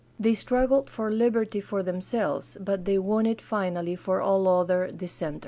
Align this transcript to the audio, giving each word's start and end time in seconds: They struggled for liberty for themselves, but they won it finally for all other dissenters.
They 0.19 0.33
struggled 0.33 0.89
for 0.89 1.11
liberty 1.11 1.59
for 1.61 1.83
themselves, 1.83 2.57
but 2.59 2.85
they 2.85 2.97
won 2.97 3.27
it 3.27 3.39
finally 3.39 3.95
for 3.95 4.19
all 4.19 4.47
other 4.47 4.87
dissenters. 4.89 5.39